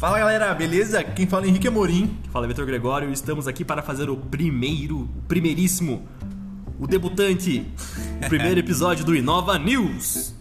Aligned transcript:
Fala 0.00 0.18
galera, 0.18 0.54
beleza? 0.54 1.04
Quem 1.04 1.26
fala 1.26 1.44
é 1.44 1.48
Henrique 1.50 1.68
Amorim. 1.68 2.16
Fala 2.32 2.48
Vitor 2.48 2.64
Gregório, 2.64 3.12
estamos 3.12 3.46
aqui 3.46 3.66
para 3.66 3.82
fazer 3.82 4.08
o 4.08 4.16
primeiro, 4.16 5.00
o 5.00 5.22
primeiríssimo, 5.28 6.08
o 6.78 6.86
debutante, 6.86 7.66
o 8.24 8.26
primeiro 8.26 8.58
episódio 8.64 9.04
do 9.04 9.14
Inova 9.14 9.58
News. 9.58 10.34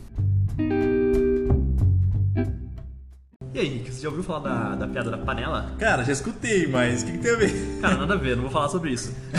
E 3.54 3.60
aí, 3.60 3.68
Henrique, 3.68 3.92
você 3.92 4.02
já 4.02 4.08
ouviu 4.08 4.24
falar 4.24 4.40
da, 4.40 4.76
da 4.76 4.88
piada 4.88 5.12
da 5.12 5.18
panela? 5.18 5.76
Cara, 5.78 6.06
já 6.06 6.14
escutei, 6.14 6.66
mas 6.66 7.04
o 7.04 7.08
que, 7.08 7.12
que 7.12 7.18
tem 7.18 7.32
a 7.34 7.36
ver? 7.36 7.80
Cara, 7.82 7.98
nada 7.98 8.14
a 8.14 8.18
ver, 8.18 8.38
não 8.38 8.44
vou 8.44 8.52
falar 8.52 8.70
sobre 8.70 8.92
isso. 8.92 9.14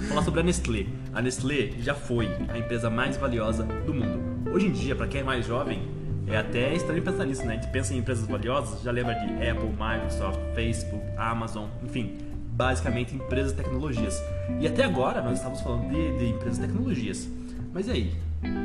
vou 0.00 0.08
falar 0.08 0.22
sobre 0.24 0.40
a 0.40 0.42
Nestlé. 0.42 0.86
A 1.14 1.22
Nestlé 1.22 1.70
já 1.78 1.94
foi 1.94 2.26
a 2.48 2.58
empresa 2.58 2.90
mais 2.90 3.16
valiosa 3.16 3.62
do 3.62 3.94
mundo. 3.94 4.50
Hoje 4.52 4.66
em 4.66 4.72
dia, 4.72 4.96
para 4.96 5.06
quem 5.06 5.20
é 5.20 5.24
mais 5.24 5.46
jovem, 5.46 5.99
é 6.30 6.38
até 6.38 6.74
estranho 6.74 7.02
pensar 7.02 7.24
nisso, 7.24 7.44
né? 7.44 7.54
A 7.54 7.56
gente 7.56 7.70
pensa 7.70 7.94
em 7.94 7.98
empresas 7.98 8.26
valiosas, 8.26 8.82
já 8.82 8.90
lembra 8.90 9.14
de 9.14 9.26
Apple, 9.48 9.68
Microsoft, 9.68 10.38
Facebook, 10.54 11.02
Amazon, 11.16 11.68
enfim, 11.82 12.18
basicamente 12.52 13.14
empresas 13.14 13.52
de 13.52 13.62
tecnologias. 13.62 14.22
E 14.60 14.66
até 14.66 14.84
agora 14.84 15.20
nós 15.22 15.34
estávamos 15.34 15.60
falando 15.62 15.88
de, 15.90 16.18
de 16.18 16.26
empresas 16.30 16.58
de 16.58 16.66
tecnologias. 16.66 17.28
Mas 17.72 17.88
e 17.88 17.90
aí? 17.90 18.14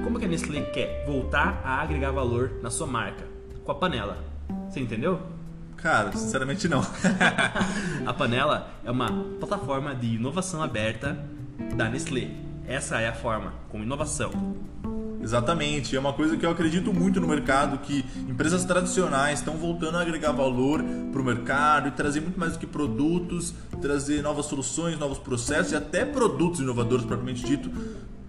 Como 0.04 0.20
que 0.20 0.26
a 0.26 0.28
Nestlé 0.28 0.62
quer 0.62 1.06
voltar 1.06 1.62
a 1.64 1.82
agregar 1.82 2.12
valor 2.12 2.52
na 2.62 2.70
sua 2.70 2.88
marca? 2.88 3.26
Com 3.64 3.72
a 3.72 3.76
panela. 3.76 4.18
Você 4.70 4.80
entendeu? 4.80 5.20
Cara, 5.78 6.12
sinceramente 6.14 6.68
não. 6.68 6.82
a 8.06 8.14
Panela 8.14 8.72
é 8.84 8.90
uma 8.90 9.08
plataforma 9.40 9.94
de 9.94 10.16
inovação 10.16 10.64
aberta 10.64 11.18
da 11.76 11.90
Nestlé. 11.90 12.32
Essa 12.68 13.00
é 13.00 13.08
a 13.08 13.14
forma, 13.14 13.54
com 13.70 13.84
inovação. 13.84 14.32
Exatamente, 15.26 15.96
é 15.96 16.00
uma 16.00 16.14
coisa 16.14 16.38
que 16.38 16.46
eu 16.46 16.52
acredito 16.52 16.94
muito 16.94 17.20
no 17.20 17.28
mercado, 17.28 17.80
que 17.80 18.06
empresas 18.30 18.64
tradicionais 18.64 19.40
estão 19.40 19.58
voltando 19.58 19.98
a 19.98 20.02
agregar 20.02 20.32
valor 20.32 20.84
para 21.12 21.20
o 21.20 21.26
mercado 21.26 21.88
e 21.88 21.92
trazer 21.92 22.22
muito 22.22 22.40
mais 22.40 22.54
do 22.54 22.60
que 22.60 22.68
produtos, 22.68 23.52
trazer 23.82 24.22
novas 24.22 24.46
soluções, 24.46 25.00
novos 25.00 25.18
processos 25.18 25.72
e 25.72 25.76
até 25.76 26.06
produtos 26.06 26.60
inovadores, 26.60 27.04
propriamente 27.04 27.44
dito, 27.44 27.72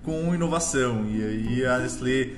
com 0.02 0.34
inovação. 0.34 1.04
E 1.04 1.22
aí 1.22 1.66
a 1.66 1.80
Nestlé 1.80 2.30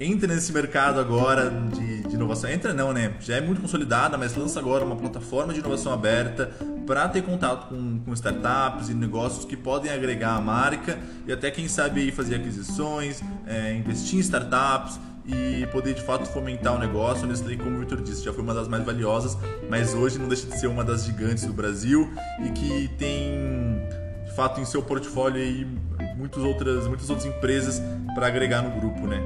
entra 0.00 0.26
nesse 0.26 0.54
mercado 0.54 1.00
agora 1.00 1.50
de, 1.50 2.04
de, 2.04 2.14
inovação. 2.14 2.48
Entra 2.48 2.72
não, 2.72 2.94
né? 2.94 3.12
Já 3.20 3.36
é 3.36 3.42
muito 3.42 3.60
consolidada, 3.60 4.16
mas 4.16 4.34
lança 4.34 4.58
agora 4.58 4.86
uma 4.86 4.96
plataforma 4.96 5.52
de 5.52 5.60
inovação 5.60 5.92
aberta 5.92 6.50
para 6.88 7.06
ter 7.06 7.22
contato 7.22 7.68
com, 7.68 8.00
com, 8.00 8.14
startups 8.14 8.88
e 8.88 8.94
negócios 8.94 9.44
que 9.44 9.54
podem 9.54 9.92
agregar 9.92 10.34
a 10.36 10.40
marca 10.40 10.98
e 11.26 11.30
até 11.30 11.50
quem 11.50 11.68
sabe 11.68 12.00
aí 12.00 12.10
fazer 12.10 12.36
aquisições, 12.36 13.22
é, 13.46 13.74
investir 13.74 14.18
em 14.18 14.20
startups 14.20 14.98
e 15.26 15.66
poder 15.66 15.92
de 15.92 16.00
fato 16.00 16.26
fomentar 16.26 16.74
o 16.74 16.78
negócio. 16.78 17.24
A 17.24 17.26
Nestlé, 17.26 17.56
como 17.56 17.76
o 17.76 17.80
Victor 17.80 18.00
disse, 18.00 18.24
já 18.24 18.32
foi 18.32 18.42
uma 18.42 18.54
das 18.54 18.68
mais 18.68 18.82
valiosas, 18.84 19.36
mas 19.68 19.92
hoje 19.92 20.18
não 20.18 20.28
deixa 20.28 20.46
de 20.46 20.58
ser 20.58 20.66
uma 20.66 20.82
das 20.82 21.04
gigantes 21.04 21.44
do 21.44 21.52
Brasil 21.52 22.10
e 22.42 22.48
que 22.52 22.88
tem 22.96 23.86
de 24.24 24.34
fato 24.34 24.58
em 24.58 24.64
seu 24.64 24.82
portfólio 24.82 25.42
aí 25.42 25.66
muitas 26.16 26.42
outras, 26.42 26.86
muitas 26.86 27.10
outras 27.10 27.28
empresas 27.28 27.82
para 28.14 28.28
agregar 28.28 28.62
no 28.62 28.80
grupo, 28.80 29.06
né? 29.06 29.20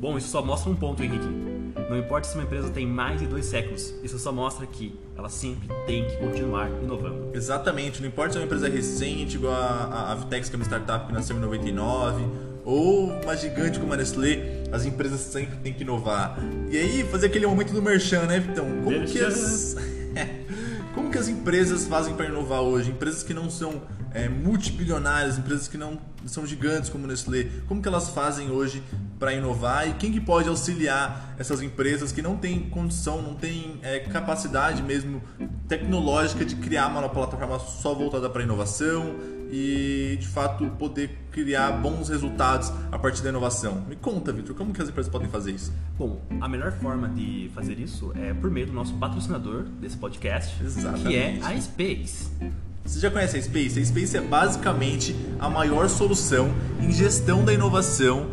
Bom, 0.00 0.16
isso 0.16 0.28
só 0.28 0.40
mostra 0.40 0.70
um 0.70 0.76
ponto, 0.76 1.02
Henrique. 1.02 1.49
Não 1.90 1.98
importa 1.98 2.28
se 2.28 2.36
uma 2.36 2.44
empresa 2.44 2.70
tem 2.70 2.86
mais 2.86 3.18
de 3.18 3.26
dois 3.26 3.46
séculos, 3.46 3.92
isso 4.00 4.16
só 4.16 4.30
mostra 4.30 4.64
que 4.64 4.96
ela 5.18 5.28
sempre 5.28 5.68
tem 5.88 6.06
que 6.06 6.18
continuar 6.18 6.70
inovando. 6.70 7.32
Exatamente, 7.34 8.00
não 8.00 8.06
importa 8.06 8.30
se 8.30 8.38
é 8.38 8.40
uma 8.40 8.46
empresa 8.46 8.68
recente, 8.68 9.34
igual 9.34 9.52
a, 9.52 10.12
a 10.12 10.14
Vitex, 10.14 10.48
que 10.48 10.54
é 10.54 10.56
uma 10.56 10.64
startup 10.64 11.08
que 11.08 11.12
nasceu 11.12 11.36
em 11.36 11.40
99, 11.40 12.24
ou 12.64 13.10
uma 13.10 13.36
gigante 13.36 13.80
como 13.80 13.92
a 13.92 13.96
Nestlé, 13.96 14.62
as 14.70 14.86
empresas 14.86 15.18
sempre 15.18 15.56
têm 15.56 15.72
que 15.72 15.82
inovar. 15.82 16.38
E 16.70 16.78
aí, 16.78 17.02
fazer 17.10 17.26
aquele 17.26 17.48
momento 17.48 17.72
do 17.72 17.82
merchan, 17.82 18.22
né, 18.22 18.38
Vitão? 18.38 18.66
Como 18.84 19.04
que 19.04 19.18
as. 19.18 19.74
como 20.94 21.10
que 21.10 21.18
as 21.18 21.26
empresas 21.26 21.88
fazem 21.88 22.14
para 22.14 22.26
inovar 22.26 22.60
hoje? 22.60 22.92
Empresas 22.92 23.24
que 23.24 23.34
não 23.34 23.50
são 23.50 23.82
é, 24.12 24.28
multibilionárias, 24.28 25.38
empresas 25.38 25.68
que 25.68 25.76
não 25.76 25.98
são 26.26 26.46
gigantes 26.46 26.90
como 26.90 27.06
Nestlé, 27.06 27.48
como 27.66 27.80
que 27.80 27.88
elas 27.88 28.10
fazem 28.10 28.50
hoje 28.50 28.82
para 29.18 29.32
inovar 29.32 29.88
e 29.88 29.94
quem 29.94 30.12
que 30.12 30.20
pode 30.20 30.48
auxiliar 30.48 31.34
essas 31.38 31.62
empresas 31.62 32.12
que 32.12 32.22
não 32.22 32.36
têm 32.36 32.60
condição, 32.68 33.22
não 33.22 33.34
têm 33.34 33.78
é, 33.82 34.00
capacidade 34.00 34.82
mesmo 34.82 35.22
tecnológica 35.68 36.44
de 36.44 36.56
criar 36.56 36.88
uma 36.88 37.08
plataforma 37.08 37.58
só 37.58 37.94
voltada 37.94 38.28
para 38.28 38.42
inovação 38.42 39.14
e 39.52 40.16
de 40.20 40.28
fato 40.28 40.64
poder 40.78 41.10
criar 41.32 41.72
bons 41.72 42.08
resultados 42.08 42.72
a 42.90 42.98
partir 42.98 43.22
da 43.22 43.30
inovação. 43.30 43.84
Me 43.88 43.96
conta, 43.96 44.32
Vitor, 44.32 44.54
como 44.54 44.72
que 44.72 44.80
as 44.80 44.88
empresas 44.88 45.10
podem 45.10 45.28
fazer 45.28 45.52
isso? 45.52 45.72
Bom, 45.98 46.20
a 46.40 46.48
melhor 46.48 46.72
forma 46.72 47.08
de 47.08 47.50
fazer 47.54 47.78
isso 47.78 48.12
é 48.16 48.32
por 48.32 48.50
meio 48.50 48.66
do 48.66 48.72
nosso 48.72 48.94
patrocinador 48.94 49.64
desse 49.80 49.96
podcast, 49.96 50.62
Exatamente. 50.62 51.08
que 51.08 51.16
é 51.16 51.40
a 51.42 51.60
Space. 51.60 52.30
Você 52.84 53.00
já 53.00 53.10
conhece 53.10 53.36
a 53.36 53.42
Space? 53.42 53.78
A 53.78 53.84
Space 53.84 54.16
é 54.16 54.20
basicamente 54.20 55.14
a 55.38 55.48
maior 55.48 55.88
solução 55.88 56.50
em 56.80 56.92
gestão 56.92 57.44
da 57.44 57.52
inovação 57.52 58.26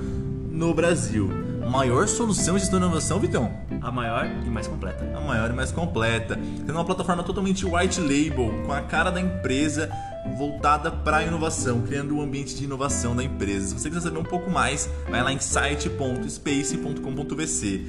no 0.52 0.74
Brasil. 0.74 1.30
Maior 1.70 2.08
solução 2.08 2.56
em 2.56 2.60
gestão 2.60 2.80
da 2.80 2.86
inovação, 2.86 3.20
Vitão? 3.20 3.52
A 3.82 3.92
maior 3.92 4.26
e 4.26 4.50
mais 4.50 4.68
completa. 4.68 5.04
A 5.16 5.20
maior 5.20 5.52
e 5.52 5.54
mais 5.54 5.72
completa. 5.72 6.40
Tendo 6.66 6.72
uma 6.72 6.86
plataforma 6.86 7.24
totalmente 7.24 7.66
white 7.66 8.00
label, 8.00 8.64
com 8.66 8.72
a 8.72 8.82
cara 8.82 9.12
da 9.12 9.20
empresa 9.20 9.92
voltada 10.38 10.92
para 10.92 11.18
a 11.18 11.24
inovação, 11.24 11.82
criando 11.82 12.16
um 12.16 12.22
ambiente 12.22 12.56
de 12.56 12.64
inovação 12.64 13.16
da 13.16 13.24
empresa. 13.24 13.68
Se 13.68 13.74
você 13.74 13.90
quiser 13.90 14.02
saber 14.02 14.20
um 14.20 14.24
pouco 14.24 14.50
mais, 14.50 14.90
vai 15.10 15.22
lá 15.22 15.32
em 15.32 15.40
site.space.com.vc. 15.40 17.86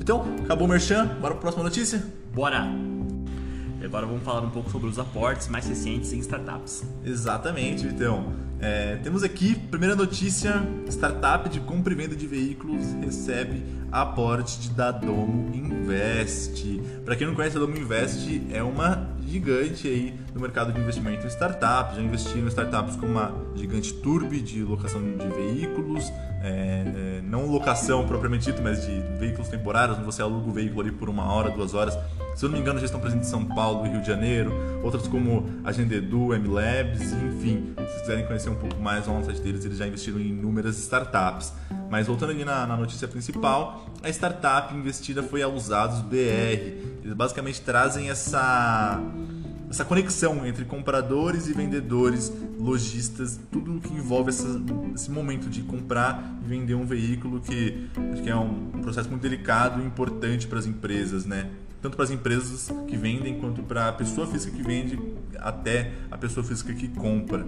Então, 0.00 0.24
acabou 0.42 0.66
o 0.66 0.70
merchan, 0.70 1.06
bora 1.06 1.20
para 1.20 1.34
a 1.34 1.36
próxima 1.36 1.64
notícia? 1.64 2.02
Bora! 2.34 2.97
Agora 3.88 4.04
vamos 4.04 4.22
falar 4.22 4.42
um 4.42 4.50
pouco 4.50 4.70
sobre 4.70 4.86
os 4.86 4.98
aportes 4.98 5.48
mais 5.48 5.66
recentes 5.66 6.12
em 6.12 6.18
startups. 6.18 6.84
Exatamente, 7.02 7.86
Vitão. 7.86 8.34
É, 8.60 8.96
temos 8.96 9.22
aqui, 9.22 9.54
primeira 9.54 9.96
notícia: 9.96 10.62
startup 10.88 11.48
de 11.48 11.58
compra 11.60 11.94
e 11.94 11.96
venda 11.96 12.14
de 12.14 12.26
veículos 12.26 12.84
recebe 13.00 13.64
aporte 13.90 14.60
de 14.60 14.70
Dadomo 14.70 15.54
Invest. 15.54 16.82
Para 17.02 17.16
quem 17.16 17.26
não 17.26 17.34
conhece, 17.34 17.56
a 17.56 17.60
Dadomo 17.60 17.78
Invest 17.78 18.42
é 18.52 18.62
uma 18.62 19.08
gigante 19.26 19.88
aí 19.88 20.14
no 20.34 20.40
mercado 20.42 20.70
de 20.70 20.78
investimento 20.78 21.24
em 21.24 21.28
startups. 21.28 21.96
Já 21.96 22.02
investiu 22.02 22.44
em 22.44 22.48
startups 22.48 22.94
como 22.94 23.18
a 23.18 23.32
gigante 23.54 23.94
Turbi 23.94 24.42
de 24.42 24.62
locação 24.64 25.00
de 25.00 25.28
veículos, 25.28 26.12
é, 26.42 26.50
é, 26.50 27.20
não 27.22 27.46
locação 27.46 28.06
propriamente 28.06 28.44
dito, 28.44 28.60
mas 28.62 28.84
de 28.84 29.00
veículos 29.18 29.48
temporários, 29.48 29.96
onde 29.96 30.04
você 30.04 30.20
aluga 30.20 30.50
o 30.50 30.52
veículo 30.52 30.82
ali 30.82 30.92
por 30.92 31.08
uma 31.08 31.32
hora, 31.32 31.48
duas 31.48 31.72
horas 31.72 31.96
se 32.38 32.44
eu 32.44 32.50
não 32.50 32.56
me 32.56 32.62
engano, 32.62 32.78
já 32.78 32.84
estão 32.84 33.00
presentes 33.00 33.26
em 33.26 33.30
São 33.32 33.44
Paulo 33.44 33.84
e 33.84 33.88
Rio 33.88 34.00
de 34.00 34.06
Janeiro, 34.06 34.52
outras 34.84 35.08
como 35.08 35.44
a 35.64 35.72
Gendedu, 35.72 36.28
MLabs, 36.28 37.12
enfim. 37.12 37.74
Se 37.76 37.82
vocês 37.82 38.00
quiserem 38.02 38.26
conhecer 38.26 38.48
um 38.48 38.54
pouco 38.54 38.80
mais, 38.80 39.08
no 39.08 39.24
site 39.24 39.40
deles, 39.40 39.64
eles 39.64 39.76
já 39.76 39.88
investiram 39.88 40.20
em 40.20 40.28
inúmeras 40.28 40.78
startups. 40.78 41.52
Mas 41.90 42.06
voltando 42.06 42.30
ali 42.30 42.44
na, 42.44 42.64
na 42.64 42.76
notícia 42.76 43.08
principal, 43.08 43.90
a 44.04 44.08
startup 44.08 44.72
investida 44.72 45.20
foi 45.20 45.42
a 45.42 45.48
Usados 45.48 46.00
BR. 46.02 46.78
Eles 47.02 47.12
basicamente 47.12 47.60
trazem 47.60 48.08
essa 48.08 49.02
essa 49.68 49.84
conexão 49.84 50.46
entre 50.46 50.64
compradores 50.64 51.48
e 51.48 51.52
vendedores, 51.52 52.32
lojistas, 52.58 53.38
tudo 53.50 53.76
o 53.76 53.80
que 53.80 53.92
envolve 53.92 54.30
essa, 54.30 54.48
esse 54.94 55.10
momento 55.10 55.50
de 55.50 55.62
comprar 55.62 56.38
e 56.42 56.48
vender 56.48 56.74
um 56.74 56.86
veículo 56.86 57.40
que 57.40 57.88
acho 58.12 58.22
que 58.22 58.30
é 58.30 58.36
um 58.36 58.80
processo 58.80 59.10
muito 59.10 59.22
delicado 59.22 59.82
e 59.82 59.84
importante 59.84 60.46
para 60.46 60.60
as 60.60 60.66
empresas, 60.66 61.26
né? 61.26 61.50
Tanto 61.80 61.96
para 61.96 62.04
as 62.04 62.10
empresas 62.10 62.70
que 62.86 62.96
vendem 62.96 63.38
quanto 63.38 63.62
para 63.62 63.88
a 63.88 63.92
pessoa 63.92 64.26
física 64.26 64.56
que 64.56 64.62
vende 64.62 64.98
até 65.38 65.92
a 66.10 66.18
pessoa 66.18 66.44
física 66.44 66.72
que 66.74 66.88
compra. 66.88 67.46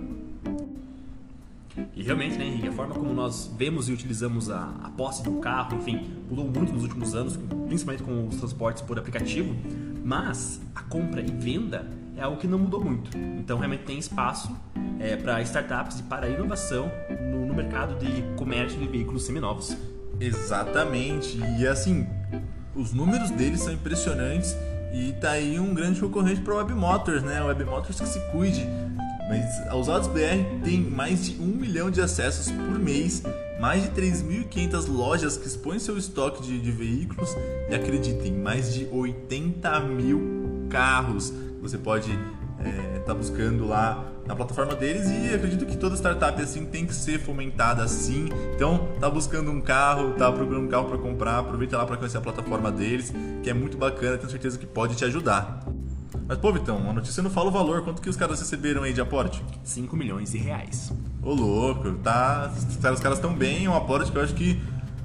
E 1.95 2.03
realmente, 2.03 2.37
né, 2.37 2.47
Henrique, 2.47 2.69
a 2.69 2.73
forma 2.73 2.95
como 2.95 3.13
nós 3.13 3.51
vemos 3.57 3.89
e 3.89 3.93
utilizamos 3.93 4.51
a, 4.51 4.75
a 4.83 4.91
posse 4.91 5.23
de 5.23 5.29
um 5.29 5.41
carro, 5.41 5.77
enfim, 5.77 6.09
mudou 6.29 6.45
muito 6.45 6.73
nos 6.73 6.83
últimos 6.83 7.15
anos, 7.15 7.39
principalmente 7.67 8.03
com 8.03 8.29
os 8.29 8.37
transportes 8.37 8.83
por 8.83 8.99
aplicativo, 8.99 9.55
mas 10.05 10.61
a 10.75 10.83
compra 10.83 11.21
e 11.21 11.31
venda 11.31 11.87
é 12.17 12.23
algo 12.23 12.39
que 12.39 12.47
não 12.47 12.59
mudou 12.59 12.85
muito. 12.85 13.17
Então, 13.17 13.59
realmente 13.59 13.85
tem 13.85 13.99
espaço 13.99 14.55
é, 14.99 15.17
para 15.17 15.41
startups 15.43 16.01
e 16.01 16.03
para 16.03 16.29
inovação 16.29 16.91
no, 17.31 17.47
no 17.47 17.55
mercado 17.55 17.99
de 17.99 18.23
comércio 18.37 18.79
de 18.79 18.87
veículos 18.87 19.25
seminovos. 19.25 19.77
Exatamente. 20.19 21.39
E 21.59 21.67
assim, 21.67 22.07
os 22.75 22.93
números 22.93 23.31
deles 23.31 23.61
são 23.61 23.73
impressionantes 23.73 24.57
e 24.93 25.13
tá 25.21 25.33
aí 25.33 25.59
um 25.59 25.75
grande 25.75 26.01
concorrente 26.01 26.41
para 26.41 26.57
Web 26.57 26.75
Motors, 26.75 27.23
né? 27.23 27.43
Web 27.43 27.65
Motors 27.65 28.01
que 28.01 28.09
se 28.09 28.21
cuide. 28.33 28.67
Mas 29.29 29.69
a 29.69 29.77
Usados 29.77 30.09
BR 30.09 30.65
tem 30.65 30.81
mais 30.81 31.27
de 31.27 31.41
um 31.41 31.47
milhão 31.47 31.91
de 31.91 32.01
acessos 32.01 32.51
por 32.51 32.79
mês, 32.79 33.23
mais 33.61 33.83
de 33.85 33.91
3.500 33.91 34.89
lojas 34.89 35.37
que 35.37 35.47
expõem 35.47 35.79
seu 35.79 35.97
estoque 35.97 36.43
de, 36.43 36.59
de 36.61 36.73
veículos 36.73 37.37
e 37.69 37.75
acreditem, 37.75 38.33
mais 38.33 38.75
de 38.75 38.89
80 38.91 39.81
mil 39.81 40.67
carros 40.69 41.33
você 41.61 41.77
pode 41.77 42.11
é, 42.65 42.99
tá 43.01 43.15
buscando 43.15 43.67
lá 43.67 44.05
na 44.27 44.37
plataforma 44.37 44.75
deles 44.75 45.09
e 45.11 45.35
acredito 45.35 45.67
que 45.67 45.77
toda 45.77 45.97
startup 45.97 46.41
assim 46.41 46.65
tem 46.65 46.87
que 46.87 46.95
ser 46.95 47.19
fomentada 47.19 47.83
assim. 47.83 48.29
Então, 48.55 48.89
tá 49.01 49.11
buscando 49.11 49.51
um 49.51 49.61
carro, 49.61 50.13
tá 50.13 50.31
procurando 50.31 50.65
um 50.65 50.69
carro 50.69 50.89
para 50.89 50.99
comprar, 50.99 51.39
aproveita 51.39 51.77
lá 51.77 51.85
para 51.85 51.97
conhecer 51.97 52.19
a 52.19 52.21
plataforma 52.21 52.71
deles, 52.71 53.13
que 53.43 53.51
é 53.51 53.55
muito 53.55 53.77
bacana, 53.77 54.17
tenho 54.17 54.31
certeza 54.31 54.59
que 54.59 54.67
pode 54.67 54.95
te 54.95 55.05
ajudar. 55.05 55.65
Mas, 56.29 56.39
pô, 56.39 56.53
Vitão, 56.53 56.89
a 56.89 56.93
notícia 56.93 57.23
não 57.25 57.31
fala 57.31 57.49
o 57.49 57.51
valor. 57.51 57.83
Quanto 57.83 58.01
que 58.01 58.09
os 58.09 58.15
caras 58.15 58.39
receberam 58.39 58.85
aí 58.85 58.93
de 58.93 59.01
aporte? 59.01 59.45
5 59.65 59.97
milhões 59.97 60.31
de 60.31 60.39
reais. 60.39 60.93
Ô, 61.21 61.35
louco, 61.35 61.93
tá. 61.95 62.53
Os 62.55 63.01
caras 63.01 63.19
estão 63.19 63.35
bem, 63.35 63.65
é 63.65 63.69
um 63.71 63.77
aporte 63.77 64.13
que 64.13 64.17
eu 64.17 64.23
acho 64.23 64.35
que 64.35 64.63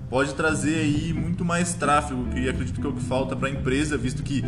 pode 0.08 0.36
trazer 0.36 0.76
aí 0.76 1.14
muito 1.14 1.44
mais 1.44 1.74
tráfego, 1.74 2.26
que 2.26 2.48
acredito 2.48 2.80
que 2.80 2.86
é 2.86 2.90
o 2.90 2.94
que 2.94 3.02
falta 3.02 3.36
para 3.36 3.48
a 3.48 3.52
empresa, 3.52 3.98
visto 3.98 4.22
que 4.22 4.46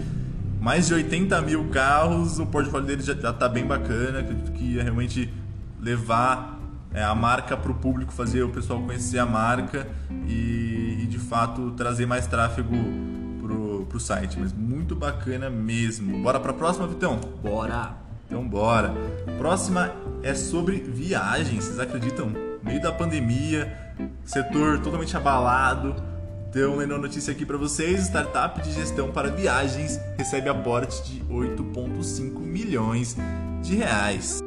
mais 0.67 0.85
de 0.85 0.93
80 0.95 1.41
mil 1.43 1.69
carros, 1.69 2.39
o 2.39 2.45
portfólio 2.45 2.85
deles 2.85 3.05
já, 3.05 3.13
já 3.13 3.31
tá 3.31 3.47
bem 3.47 3.65
bacana. 3.65 4.19
Acredito 4.19 4.51
que 4.51 4.77
é 4.77 4.83
realmente 4.83 5.33
levar 5.79 6.59
é, 6.93 7.01
a 7.01 7.15
marca 7.15 7.55
para 7.55 7.71
o 7.71 7.75
público, 7.75 8.11
fazer 8.11 8.43
o 8.43 8.49
pessoal 8.49 8.81
conhecer 8.81 9.17
a 9.17 9.25
marca 9.25 9.87
e, 10.27 11.03
e 11.03 11.07
de 11.09 11.17
fato 11.19 11.71
trazer 11.71 12.05
mais 12.05 12.27
tráfego 12.27 12.75
pro 13.87 13.97
site, 13.97 14.37
mas 14.37 14.51
muito 14.51 14.93
bacana 14.93 15.49
mesmo. 15.49 16.21
Bora 16.21 16.37
pra 16.37 16.51
próxima, 16.51 16.85
Vitão? 16.85 17.17
Bora! 17.41 17.95
Então 18.25 18.45
bora. 18.45 18.93
Próxima 19.37 19.93
é 20.21 20.33
sobre 20.33 20.81
viagens. 20.81 21.63
Vocês 21.63 21.79
acreditam? 21.79 22.47
meio 22.67 22.81
da 22.81 22.91
pandemia, 22.91 23.73
setor 24.25 24.79
totalmente 24.79 25.15
abalado. 25.15 25.95
Então, 26.49 26.77
lendo 26.77 26.95
a 26.95 26.97
notícia 26.97 27.33
aqui 27.33 27.45
para 27.45 27.57
vocês, 27.57 28.05
startup 28.05 28.61
de 28.61 28.71
gestão 28.71 29.11
para 29.11 29.29
viagens 29.29 29.99
recebe 30.17 30.47
aporte 30.47 31.03
de 31.03 31.19
8,5 31.25 32.39
milhões 32.39 33.17
de 33.61 33.75
reais. 33.75 34.41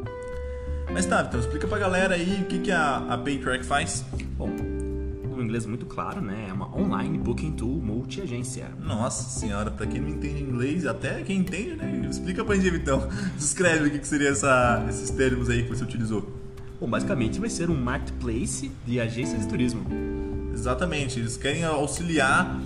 Mas 0.90 1.04
tá, 1.04 1.22
então 1.28 1.38
explica 1.38 1.68
pra 1.68 1.78
galera 1.78 2.14
aí 2.14 2.40
o 2.42 2.46
que, 2.46 2.58
que 2.58 2.72
a, 2.72 2.96
a 2.96 3.18
Paytrack 3.18 3.64
faz. 3.66 4.02
Bom, 4.36 4.48
um 4.48 5.42
inglês 5.42 5.66
muito 5.66 5.84
claro, 5.84 6.22
né? 6.22 6.46
É 6.48 6.52
uma 6.52 6.74
online 6.74 7.18
booking 7.18 7.52
tool 7.52 7.80
multi-agência. 7.80 8.70
Nossa 8.82 9.38
senhora, 9.38 9.70
pra 9.70 9.86
quem 9.86 10.00
não 10.00 10.08
entende 10.08 10.42
inglês, 10.42 10.86
até 10.86 11.20
quem 11.22 11.38
entende, 11.38 11.76
né? 11.76 12.08
Explica 12.10 12.42
pra 12.42 12.56
gente 12.56 12.76
então. 12.76 13.06
Descreve 13.36 13.88
o 13.88 13.90
que, 13.90 13.98
que 13.98 14.08
seria 14.08 14.30
essa, 14.30 14.84
esses 14.88 15.10
termos 15.10 15.50
aí 15.50 15.64
que 15.64 15.68
você 15.68 15.84
utilizou. 15.84 16.34
Bom, 16.80 16.88
basicamente 16.88 17.38
vai 17.38 17.50
ser 17.50 17.68
um 17.68 17.76
marketplace 17.76 18.72
de 18.86 18.98
agências 18.98 19.42
de 19.42 19.48
turismo. 19.48 20.29
Exatamente, 20.52 21.18
eles 21.18 21.36
querem 21.36 21.64
auxiliar 21.64 22.58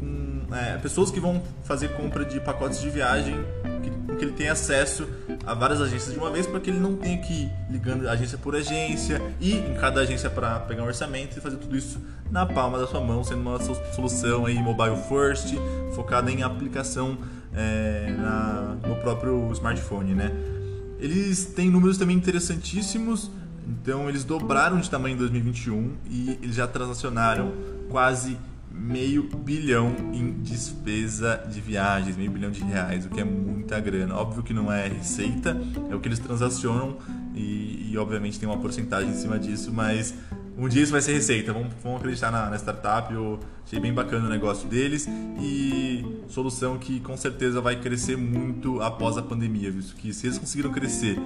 com, 0.00 0.54
é, 0.54 0.78
pessoas 0.78 1.10
que 1.10 1.20
vão 1.20 1.42
fazer 1.64 1.88
compra 1.90 2.24
de 2.24 2.40
pacotes 2.40 2.80
de 2.80 2.90
viagem 2.90 3.36
que, 3.82 4.16
que 4.16 4.24
ele 4.24 4.32
tenha 4.32 4.52
acesso 4.52 5.06
a 5.44 5.54
várias 5.54 5.80
agências 5.80 6.12
de 6.12 6.18
uma 6.18 6.30
vez 6.30 6.46
para 6.46 6.58
que 6.58 6.70
ele 6.70 6.80
não 6.80 6.96
tenha 6.96 7.18
que 7.18 7.32
ir 7.32 7.52
ligando 7.70 8.08
agência 8.08 8.36
por 8.38 8.56
agência 8.56 9.20
e 9.40 9.54
em 9.54 9.74
cada 9.74 10.00
agência 10.00 10.28
para 10.28 10.60
pegar 10.60 10.82
um 10.82 10.86
orçamento 10.86 11.38
e 11.38 11.40
fazer 11.40 11.56
tudo 11.56 11.76
isso 11.76 12.00
na 12.30 12.44
palma 12.44 12.78
da 12.78 12.86
sua 12.86 13.00
mão, 13.00 13.22
sendo 13.22 13.40
uma 13.40 13.58
solução 13.94 14.46
aí 14.46 14.60
mobile 14.60 14.96
first, 15.08 15.54
focada 15.94 16.30
em 16.30 16.42
aplicação 16.42 17.16
é, 17.54 18.12
na, 18.18 18.76
no 18.86 18.96
próprio 18.96 19.50
smartphone, 19.52 20.14
né? 20.14 20.32
Eles 20.98 21.46
têm 21.46 21.70
números 21.70 21.98
também 21.98 22.16
interessantíssimos, 22.16 23.30
então 23.66 24.08
eles 24.08 24.24
dobraram 24.24 24.78
de 24.78 24.88
tamanho 24.88 25.14
em 25.14 25.18
2021 25.18 25.92
e 26.08 26.38
eles 26.42 26.54
já 26.54 26.66
transacionaram 26.66 27.52
quase 27.88 28.38
meio 28.70 29.22
bilhão 29.22 29.94
em 30.12 30.32
despesa 30.42 31.42
de 31.50 31.60
viagens, 31.60 32.16
meio 32.16 32.30
bilhão 32.30 32.50
de 32.50 32.62
reais, 32.62 33.06
o 33.06 33.08
que 33.08 33.20
é 33.20 33.24
muita 33.24 33.80
grana. 33.80 34.14
Óbvio 34.14 34.42
que 34.42 34.52
não 34.52 34.70
é 34.70 34.86
receita, 34.86 35.56
é 35.90 35.94
o 35.94 36.00
que 36.00 36.08
eles 36.08 36.18
transacionam 36.18 36.98
e, 37.34 37.90
e 37.90 37.98
obviamente 37.98 38.38
tem 38.38 38.48
uma 38.48 38.58
porcentagem 38.58 39.10
em 39.10 39.14
cima 39.14 39.38
disso, 39.38 39.72
mas 39.72 40.14
um 40.58 40.68
dia 40.68 40.82
isso 40.82 40.92
vai 40.92 41.02
ser 41.02 41.12
receita. 41.12 41.52
Vamos, 41.52 41.72
vamos 41.82 42.00
acreditar 42.00 42.30
na, 42.30 42.48
na, 42.48 42.56
startup. 42.56 43.12
Eu 43.12 43.38
achei 43.64 43.78
bem 43.80 43.92
bacana 43.92 44.26
o 44.26 44.30
negócio 44.30 44.68
deles 44.68 45.06
e 45.40 46.04
solução 46.28 46.78
que 46.78 47.00
com 47.00 47.16
certeza 47.16 47.60
vai 47.60 47.76
crescer 47.80 48.16
muito 48.16 48.80
após 48.80 49.18
a 49.18 49.22
pandemia, 49.22 49.70
visto 49.70 49.96
que 49.96 50.12
se 50.12 50.26
eles 50.26 50.38
conseguiram 50.38 50.70
crescer 50.72 51.18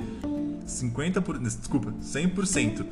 50 0.70 1.20
por, 1.20 1.38
desculpa, 1.38 1.92
100% 2.02 2.86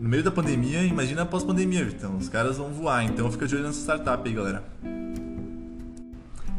no 0.00 0.08
meio 0.08 0.22
da 0.22 0.30
pandemia, 0.30 0.82
imagina 0.82 1.22
após 1.22 1.44
pandemia, 1.44 1.82
então 1.82 2.16
os 2.16 2.28
caras 2.28 2.56
vão 2.56 2.72
voar, 2.72 3.04
então 3.04 3.30
fica 3.30 3.46
de 3.46 3.54
olho 3.54 3.64
nessa 3.64 3.80
startup 3.80 4.26
aí, 4.26 4.34
galera. 4.34 4.64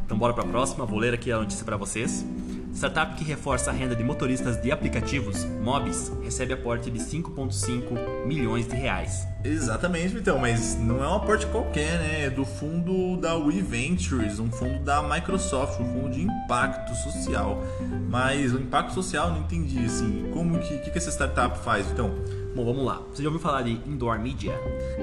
Então 0.05 0.17
bora 0.17 0.33
para 0.33 0.43
a 0.43 0.47
próxima, 0.47 0.85
vou 0.85 0.99
ler 0.99 1.13
aqui 1.13 1.31
a 1.31 1.37
notícia 1.37 1.63
para 1.63 1.77
vocês. 1.77 2.25
Startup 2.73 3.15
que 3.15 3.23
reforça 3.23 3.69
a 3.69 3.73
renda 3.73 3.95
de 3.95 4.03
motoristas 4.03 4.61
de 4.61 4.71
aplicativos, 4.71 5.43
MOBs, 5.45 6.11
recebe 6.23 6.53
aporte 6.53 6.89
de 6.89 6.99
5,5 6.99 8.25
milhões 8.25 8.67
de 8.67 8.75
reais. 8.75 9.27
Exatamente, 9.43 10.15
então, 10.15 10.39
mas 10.39 10.77
não 10.79 11.03
é 11.03 11.07
um 11.07 11.15
aporte 11.15 11.45
qualquer, 11.47 11.99
né? 11.99 12.25
É 12.25 12.29
do 12.29 12.45
fundo 12.45 13.17
da 13.17 13.35
We 13.35 13.61
Ventures, 13.61 14.39
um 14.39 14.49
fundo 14.51 14.79
da 14.79 15.01
Microsoft, 15.03 15.79
um 15.79 15.85
fundo 15.85 16.09
de 16.11 16.21
impacto 16.21 16.95
social. 16.95 17.61
Mas 18.09 18.53
o 18.53 18.57
impacto 18.57 18.93
social 18.93 19.31
não 19.31 19.39
entendi, 19.39 19.79
assim, 19.85 20.29
como 20.33 20.59
que, 20.59 20.77
que, 20.79 20.91
que 20.91 20.97
essa 20.97 21.11
startup 21.11 21.59
faz, 21.59 21.89
então? 21.91 22.11
Bom, 22.55 22.65
vamos 22.65 22.85
lá. 22.85 23.01
Você 23.13 23.23
já 23.23 23.29
ouviu 23.29 23.41
falar 23.41 23.61
de 23.61 23.71
indoor 23.87 24.19
media? 24.19 24.53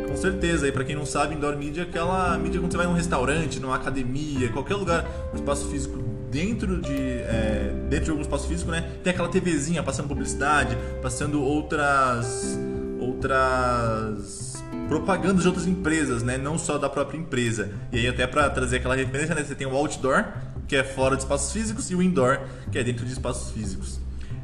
Com 0.07 0.17
certeza. 0.17 0.69
E 0.69 0.73
para 0.73 0.85
quem 0.85 0.95
não 0.95 1.07
sabe, 1.07 1.35
indoor 1.35 1.57
media 1.57 1.83
é 1.83 1.87
aquela 1.87 2.37
mídia 2.39 2.61
quando 2.61 2.71
você 2.71 2.77
vai 2.77 2.87
num 2.87 2.95
restaurante, 2.95 3.59
numa 3.59 3.77
academia, 3.77 4.51
qualquer 4.51 4.75
lugar, 4.75 5.07
um 5.33 5.37
espaço 5.37 5.67
físico 5.69 5.99
dentro 6.31 6.81
de 6.81 6.93
é, 6.93 7.73
dentro 7.89 8.07
de 8.07 8.11
algum 8.11 8.23
espaço 8.23 8.49
físico, 8.49 8.71
né? 8.71 8.91
Tem 9.03 9.13
aquela 9.13 9.29
TVzinha 9.29 9.83
passando 9.83 10.09
publicidade, 10.09 10.77
passando 11.03 11.43
outras 11.43 12.59
outras 13.01 14.63
propagandas 14.89 15.43
de 15.43 15.49
outras 15.49 15.67
empresas, 15.67 16.23
né? 16.23 16.39
Não 16.39 16.59
só 16.59 16.79
da 16.79 16.89
própria 16.89 17.19
empresa. 17.19 17.73
E 17.93 17.99
aí 17.99 18.09
até 18.09 18.27
para 18.27 18.49
trazer 18.51 18.77
aquela 18.77 18.97
referência, 18.97 19.35
né? 19.35 19.43
Você 19.43 19.55
tem 19.55 19.67
o 19.67 19.75
outdoor, 19.75 20.25
que 20.67 20.77
é 20.77 20.83
fora 20.83 21.17
de 21.17 21.23
espaços 21.23 21.53
físicos, 21.53 21.91
e 21.91 21.95
o 21.95 22.03
indoor, 22.03 22.41
que 22.73 22.79
é 22.79 22.83
dentro 22.85 23.05
de 23.05 23.13
espaços 23.13 23.53
físicos. 23.53 24.01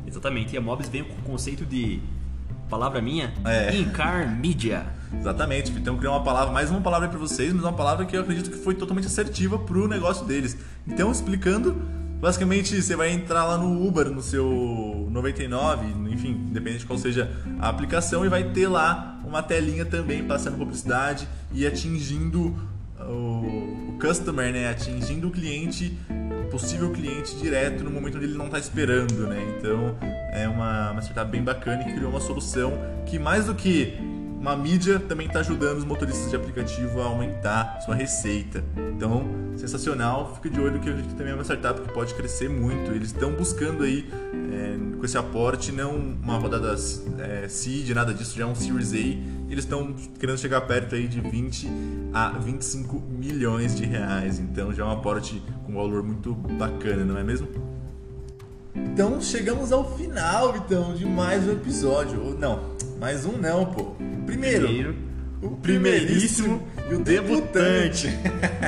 Exatamente. 0.06 0.54
E 0.54 0.58
a 0.58 0.60
Mobs 0.60 0.88
vem 0.88 1.02
com 1.02 1.14
o 1.14 1.22
conceito 1.22 1.64
de 1.64 2.00
palavra 2.69 3.00
minha? 3.00 3.32
É. 3.44 3.75
Incar 3.76 4.31
Media. 4.31 4.86
Exatamente, 5.20 5.72
então 5.72 5.96
criou 5.96 6.14
uma 6.14 6.22
palavra, 6.22 6.52
mais 6.52 6.70
uma 6.70 6.81
palavra 6.81 7.08
para 7.08 7.19
vocês, 7.19 7.52
mas 7.52 7.62
uma 7.62 7.72
palavra 7.72 8.05
que 8.05 8.16
eu 8.16 8.20
acredito 8.20 8.50
que 8.50 8.58
foi 8.58 8.75
totalmente 8.75 9.06
assertiva 9.06 9.58
pro 9.58 9.88
negócio 9.88 10.26
deles. 10.26 10.56
Então, 10.87 11.11
explicando, 11.11 11.75
basicamente 12.20 12.81
você 12.81 12.94
vai 12.94 13.11
entrar 13.11 13.44
lá 13.44 13.56
no 13.56 13.87
Uber, 13.87 14.11
no 14.11 14.22
seu 14.22 15.08
99, 15.11 15.87
enfim, 16.12 16.31
independente 16.31 16.81
de 16.81 16.87
qual 16.87 16.99
seja 16.99 17.31
a 17.58 17.69
aplicação, 17.69 18.25
e 18.25 18.28
vai 18.28 18.44
ter 18.44 18.69
lá 18.69 19.20
uma 19.25 19.43
telinha 19.43 19.84
também 19.84 20.22
passando 20.25 20.58
publicidade 20.58 21.26
e 21.52 21.67
atingindo 21.67 22.55
o, 23.00 23.93
o 23.93 23.99
customer, 24.00 24.52
né? 24.52 24.69
Atingindo 24.69 25.29
o 25.29 25.31
cliente 25.31 25.98
possível 26.55 26.93
cliente 26.93 27.34
direto 27.34 27.82
no 27.82 27.91
momento 27.91 28.17
onde 28.17 28.27
ele 28.27 28.38
não 28.38 28.46
está 28.46 28.60
esperando, 28.60 29.27
né? 29.27 29.56
Então 29.58 29.96
é 30.31 30.48
uma, 30.48 30.93
uma 30.93 31.03
startup 31.03 31.29
bem 31.29 31.43
bacana 31.43 31.82
e 31.82 31.86
que 31.86 31.93
criou 31.94 32.10
uma 32.10 32.20
solução 32.20 32.72
que 33.06 33.19
mais 33.19 33.46
do 33.46 33.56
que 33.56 33.98
uma 34.44 34.55
mídia 34.55 35.01
também 35.01 35.27
está 35.27 35.41
ajudando 35.41 35.79
os 35.79 35.86
motoristas 35.86 36.29
de 36.29 36.36
aplicativo 36.36 37.01
a 37.01 37.06
aumentar 37.06 37.81
sua 37.81 37.94
receita. 37.94 38.63
Então, 38.94 39.27
sensacional. 39.56 40.34
Fica 40.34 40.51
de 40.51 40.60
olho 40.60 40.79
que 40.81 40.91
a 40.91 40.94
gente 40.94 41.15
também 41.15 41.32
é 41.32 41.34
uma 41.34 41.44
startup 41.44 41.81
que 41.81 41.91
pode 41.94 42.13
crescer 42.13 42.51
muito. 42.51 42.91
Eles 42.91 43.08
estão 43.08 43.32
buscando 43.32 43.84
aí, 43.84 44.06
é, 44.53 44.98
com 44.98 45.03
esse 45.03 45.17
aporte, 45.17 45.72
não 45.72 45.96
uma 45.96 46.36
rodada 46.36 46.77
é, 47.20 47.48
seed, 47.48 47.89
nada 47.93 48.13
disso, 48.13 48.36
já 48.36 48.44
é 48.44 48.46
um 48.46 48.55
Series 48.55 48.93
A. 48.93 48.96
Eles 49.51 49.65
estão 49.65 49.94
querendo 50.20 50.36
chegar 50.36 50.60
perto 50.60 50.94
aí 50.94 51.08
de 51.08 51.22
20 51.22 51.67
a 52.13 52.29
25 52.32 53.01
milhões 53.01 53.74
de 53.74 53.86
reais. 53.86 54.39
Então, 54.39 54.74
já 54.74 54.82
é 54.82 54.86
um 54.86 54.91
aporte 54.91 55.43
com 55.65 55.72
valor 55.72 56.03
muito 56.03 56.34
bacana, 56.34 57.03
não 57.03 57.17
é 57.17 57.24
mesmo? 57.24 57.48
Então 58.74 59.20
chegamos 59.20 59.72
ao 59.72 59.96
final, 59.96 60.53
Vitão, 60.53 60.94
de 60.94 61.06
mais 61.06 61.46
um 61.46 61.53
episódio. 61.53 62.36
Não, 62.39 62.74
mais 62.98 63.24
um 63.24 63.32
não, 63.32 63.67
pô. 63.67 63.94
Primeiro, 64.27 64.67
Primeiro 64.67 65.15
o 65.44 65.51
primeiríssimo 65.51 66.67
e 66.91 66.94
o 66.94 67.01
debutante. 67.01 68.08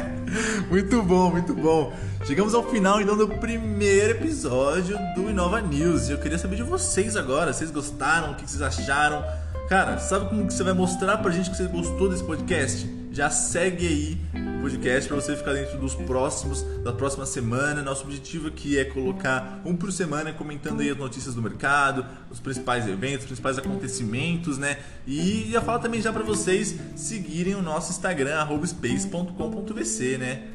muito 0.69 1.03
bom, 1.03 1.31
muito 1.31 1.55
bom. 1.55 1.93
Chegamos 2.25 2.55
ao 2.55 2.69
final 2.69 3.01
então 3.01 3.17
do 3.17 3.29
primeiro 3.29 4.11
episódio 4.11 4.99
do 5.15 5.31
Inova 5.31 5.61
News. 5.61 6.11
Eu 6.11 6.19
queria 6.19 6.39
saber 6.39 6.57
de 6.57 6.63
vocês 6.63 7.17
agora. 7.17 7.53
Vocês 7.53 7.71
gostaram? 7.71 8.33
O 8.33 8.35
que 8.35 8.49
vocês 8.49 8.61
acharam? 8.61 9.25
Cara, 9.69 9.99
sabe 9.99 10.29
como 10.29 10.47
que 10.47 10.53
você 10.53 10.63
vai 10.63 10.75
mostrar 10.75 11.17
pra 11.19 11.31
gente 11.31 11.51
que 11.51 11.57
você 11.57 11.65
gostou 11.65 12.09
desse 12.11 12.25
podcast? 12.25 12.89
Já 13.11 13.31
segue 13.31 13.87
aí 13.87 14.19
podcast 14.67 15.09
para 15.09 15.21
você 15.21 15.37
ficar 15.37 15.53
dentro 15.53 15.79
dos 15.79 15.95
próximos, 15.95 16.63
da 16.83 16.93
próxima 16.93 17.25
semana. 17.25 17.83
Nosso 17.83 18.03
objetivo 18.03 18.49
aqui 18.49 18.77
é 18.77 18.85
colocar 18.85 19.61
um 19.65 19.77
por 19.77 19.93
semana 19.93 20.33
comentando 20.33 20.81
aí 20.81 20.91
as 20.91 20.97
notícias 20.97 21.37
do 21.37 21.41
mercado, 21.41 22.05
os 22.33 22.41
principais 22.41 22.89
eventos, 22.89 23.21
os 23.21 23.27
principais 23.27 23.59
acontecimentos, 23.59 24.59
né? 24.59 24.79
E 25.07 25.49
já 25.53 25.61
falo 25.61 25.79
também 25.79 26.03
já 26.03 26.13
para 26.13 26.25
vocês 26.25 26.77
seguirem 26.97 27.55
o 27.55 27.63
nosso 27.63 27.93
Instagram 27.93 28.45
space.com.vc, 28.67 30.19
né? 30.19 30.49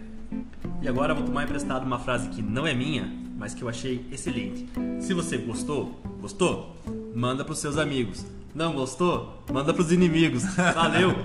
E 0.82 0.90
agora 0.90 1.14
eu 1.14 1.16
vou 1.16 1.26
tomar 1.26 1.46
emprestado 1.46 1.86
uma 1.86 2.00
frase 2.00 2.28
que 2.28 2.42
não 2.42 2.68
é 2.68 2.74
minha, 2.74 3.10
mas 3.38 3.54
que 3.54 3.62
eu 3.62 3.70
achei 3.70 4.06
excelente. 4.12 4.68
Se 5.00 5.14
você 5.14 5.38
gostou, 5.38 6.02
gostou? 6.20 6.76
Manda 7.16 7.46
pros 7.46 7.60
seus 7.60 7.78
amigos. 7.78 8.26
Não 8.54 8.74
gostou? 8.74 9.44
Manda 9.52 9.74
pros 9.74 9.92
inimigos. 9.92 10.44
Valeu! 10.56 11.16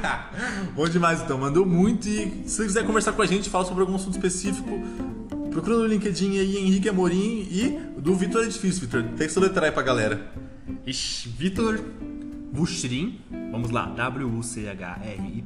Bom 0.76 0.88
demais, 0.88 1.22
então. 1.22 1.38
Mandou 1.38 1.64
muito 1.64 2.08
e 2.08 2.44
se 2.46 2.56
você 2.56 2.64
quiser 2.64 2.86
conversar 2.86 3.12
com 3.12 3.22
a 3.22 3.26
gente, 3.26 3.48
falar 3.48 3.64
sobre 3.64 3.80
algum 3.82 3.94
assunto 3.94 4.14
específico, 4.14 4.80
procura 5.50 5.76
no 5.76 5.86
LinkedIn 5.86 6.38
aí 6.38 6.56
Henrique 6.58 6.88
Amorim 6.88 7.48
e 7.50 7.78
do 7.98 8.14
Vitor 8.14 8.44
é 8.44 8.48
difícil, 8.48 8.82
Vitor. 8.82 9.02
Tem 9.16 9.26
que 9.26 9.32
soletrar 9.32 9.64
aí 9.64 9.72
pra 9.72 9.82
galera. 9.82 10.32
Ixi, 10.86 11.28
Vitor 11.28 11.80
Wuchrin. 12.56 13.18
Vamos 13.50 13.70
lá, 13.70 13.86
W-U-C-H-R-Y-N. 13.86 15.40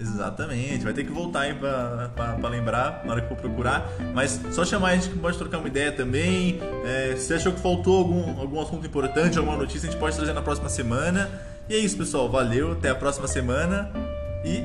Exatamente, 0.00 0.84
vai 0.84 0.92
ter 0.92 1.04
que 1.04 1.10
voltar 1.10 1.40
aí 1.40 1.54
pra, 1.54 2.10
pra, 2.14 2.34
pra, 2.34 2.48
lembrar 2.48 3.02
na 3.04 3.12
hora 3.12 3.22
que 3.22 3.28
for 3.28 3.36
procurar. 3.36 3.90
Mas 4.14 4.40
só 4.52 4.64
chamar 4.64 4.90
a 4.90 4.94
gente 4.94 5.08
que 5.08 5.18
pode 5.18 5.36
trocar 5.36 5.58
uma 5.58 5.66
ideia 5.66 5.90
também. 5.90 6.60
É, 6.84 7.16
se 7.16 7.34
achou 7.34 7.52
que 7.52 7.60
faltou 7.60 7.98
algum, 7.98 8.38
algum 8.38 8.60
assunto 8.60 8.86
importante, 8.86 9.38
alguma 9.38 9.56
notícia, 9.56 9.88
a 9.88 9.90
gente 9.90 9.98
pode 9.98 10.14
trazer 10.14 10.32
na 10.32 10.42
próxima 10.42 10.68
semana. 10.68 11.28
E 11.68 11.74
é 11.74 11.78
isso, 11.78 11.96
pessoal. 11.96 12.28
Valeu, 12.28 12.72
até 12.72 12.90
a 12.90 12.94
próxima 12.94 13.26
semana. 13.26 13.90
E 14.44 14.62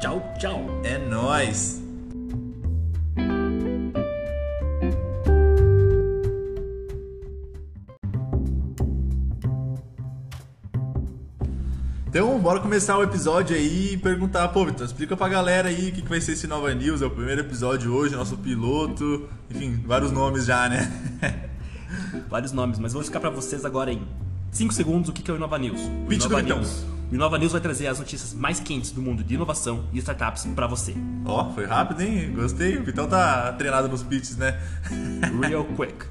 tchau, 0.00 0.22
tchau. 0.38 0.80
É 0.82 0.98
nóis! 0.98 1.83
Então, 12.14 12.38
bora 12.38 12.60
começar 12.60 12.96
o 12.96 13.02
episódio 13.02 13.56
aí 13.56 13.94
e 13.94 13.96
perguntar, 13.96 14.46
pô, 14.46 14.64
Vitor, 14.64 14.86
explica 14.86 15.16
pra 15.16 15.28
galera 15.28 15.68
aí 15.68 15.88
o 15.88 15.92
que, 15.92 16.00
que 16.00 16.08
vai 16.08 16.20
ser 16.20 16.34
esse 16.34 16.46
Nova 16.46 16.72
News. 16.72 17.02
É 17.02 17.06
o 17.06 17.10
primeiro 17.10 17.40
episódio 17.40 17.92
hoje, 17.92 18.14
nosso 18.14 18.36
piloto. 18.36 19.28
Enfim, 19.50 19.82
vários 19.84 20.12
nomes 20.12 20.46
já, 20.46 20.68
né? 20.68 20.92
vários 22.30 22.52
nomes, 22.52 22.78
mas 22.78 22.92
vou 22.92 23.02
explicar 23.02 23.18
pra 23.18 23.30
vocês 23.30 23.64
agora 23.64 23.92
em 23.92 24.00
5 24.52 24.72
segundos 24.72 25.08
o 25.08 25.12
que, 25.12 25.22
que 25.22 25.30
é 25.32 25.34
o 25.34 25.36
Inova 25.36 25.58
News. 25.58 25.80
O 25.80 26.06
Pitch 26.06 26.28
do 26.28 26.40
News. 26.40 26.84
O 27.10 27.14
Inova 27.16 27.36
News 27.36 27.50
vai 27.50 27.60
trazer 27.60 27.88
as 27.88 27.98
notícias 27.98 28.32
mais 28.32 28.60
quentes 28.60 28.92
do 28.92 29.02
mundo 29.02 29.24
de 29.24 29.34
inovação 29.34 29.86
e 29.92 29.98
startups 29.98 30.46
pra 30.54 30.68
você. 30.68 30.94
Ó, 31.24 31.48
oh, 31.48 31.52
foi 31.52 31.64
rápido, 31.64 32.00
hein? 32.00 32.32
Gostei. 32.32 32.76
O 32.76 32.84
Vitão 32.84 33.08
tá 33.08 33.52
treinado 33.54 33.88
nos 33.88 34.04
pitches, 34.04 34.36
né? 34.36 34.62
Real 35.42 35.64
quick. 35.74 36.06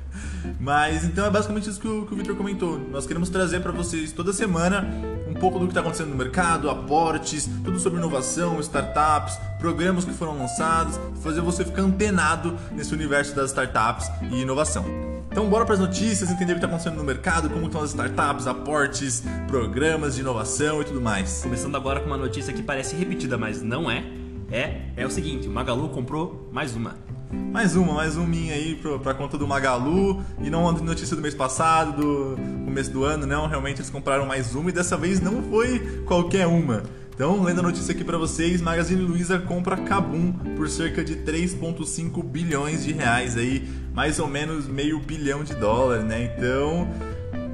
Mas 0.60 1.04
então 1.04 1.26
é 1.26 1.30
basicamente 1.30 1.70
isso 1.70 1.80
que 1.80 1.88
o, 1.88 2.06
que 2.06 2.14
o 2.14 2.16
Victor 2.16 2.36
comentou. 2.36 2.80
Nós 2.92 3.06
queremos 3.06 3.30
trazer 3.30 3.62
para 3.62 3.72
vocês 3.72 4.12
toda 4.12 4.34
semana 4.34 4.88
um 5.28 5.34
pouco 5.34 5.58
do 5.58 5.66
que 5.66 5.72
está 5.72 5.82
acontecendo 5.82 6.10
no 6.10 6.16
mercado, 6.16 6.70
aportes, 6.70 7.50
tudo 7.64 7.80
sobre 7.80 8.00
inovação, 8.00 8.60
startups, 8.60 9.40
programas 9.60 10.06
que 10.06 10.14
foram 10.14 10.38
lançados, 10.38 11.00
fazer 11.22 11.42
você 11.42 11.66
ficar 11.66 11.82
antenado 11.82 12.56
nesse 12.72 12.94
universo 12.94 13.36
das 13.36 13.50
startups 13.50 14.10
e 14.32 14.42
inovação. 14.42 14.86
Então 15.32 15.50
bora 15.50 15.66
para 15.66 15.74
as 15.74 15.80
notícias, 15.80 16.30
entender 16.30 16.52
o 16.52 16.56
que 16.56 16.60
está 16.60 16.68
acontecendo 16.68 16.98
no 16.98 17.04
mercado, 17.04 17.50
como 17.50 17.66
estão 17.66 17.82
as 17.82 17.90
startups, 17.90 18.46
aportes, 18.46 19.24
programas 19.48 20.14
de 20.14 20.22
inovação 20.22 20.82
e 20.82 20.86
tudo 20.86 21.02
mais. 21.02 21.42
Começando 21.42 21.76
agora 21.76 22.00
com 22.00 22.06
uma 22.06 22.18
notícia 22.18 22.54
que 22.54 22.62
parece 22.62 22.96
repetida, 22.96 23.36
mas 23.36 23.60
não 23.62 23.90
é. 23.90 24.04
É, 24.52 24.82
é 24.96 25.06
o 25.06 25.10
seguinte, 25.10 25.48
o 25.48 25.52
Magalu 25.52 25.90
comprou 25.90 26.48
mais 26.52 26.76
uma. 26.76 27.03
Mais 27.52 27.76
uma, 27.76 27.94
mais 27.94 28.18
um 28.18 28.26
aí 28.52 28.76
pra, 28.82 29.00
pra 29.00 29.14
conta 29.14 29.38
do 29.38 29.48
Magalu. 29.48 30.24
E 30.42 30.50
não 30.50 30.72
notícia 30.72 31.16
do 31.16 31.22
mês 31.22 31.36
passado, 31.36 32.36
do 32.36 32.66
começo 32.66 32.92
do 32.92 33.04
ano, 33.04 33.26
não. 33.26 33.48
Realmente 33.48 33.78
eles 33.78 33.90
compraram 33.90 34.26
mais 34.26 34.56
uma 34.56 34.70
e 34.70 34.74
dessa 34.74 34.98
vez 34.98 35.20
não 35.20 35.42
foi 35.44 35.80
qualquer 36.06 36.48
uma. 36.48 36.84
Então, 37.14 37.44
lendo 37.44 37.60
a 37.60 37.64
notícia 37.64 37.94
aqui 37.94 38.04
para 38.04 38.18
vocês, 38.18 38.60
Magazine 38.60 39.02
Luiza 39.02 39.38
compra 39.38 39.78
Kabum 39.78 40.34
por 40.56 40.68
cerca 40.68 41.04
de 41.04 41.18
3,5 41.18 42.24
bilhões 42.24 42.84
de 42.84 42.92
reais 42.92 43.38
aí, 43.38 43.70
mais 43.94 44.18
ou 44.18 44.28
menos 44.28 44.68
meio 44.68 45.00
bilhão 45.00 45.44
de 45.44 45.54
dólares, 45.54 46.04
né? 46.06 46.34
Então, 46.36 46.88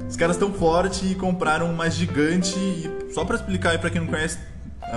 os 0.08 0.16
caras 0.16 0.36
estão 0.36 0.50
fortes 0.50 1.10
e 1.10 1.14
compraram 1.14 1.70
uma 1.70 1.90
gigante. 1.90 2.58
E 2.58 3.12
só 3.12 3.24
para 3.24 3.36
explicar 3.36 3.70
aí 3.70 3.78
para 3.78 3.90
quem 3.90 4.00
não 4.00 4.08
conhece 4.08 4.38